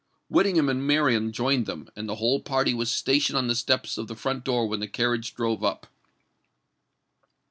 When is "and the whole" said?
1.95-2.39